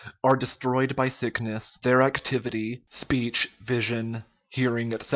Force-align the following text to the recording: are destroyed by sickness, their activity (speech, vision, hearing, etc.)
are 0.23 0.35
destroyed 0.35 0.95
by 0.95 1.07
sickness, 1.09 1.77
their 1.83 2.01
activity 2.01 2.81
(speech, 2.89 3.51
vision, 3.61 4.23
hearing, 4.49 4.91
etc.) 4.93 5.09